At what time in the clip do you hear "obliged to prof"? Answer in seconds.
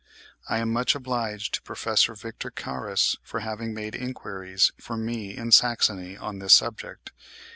0.95-2.01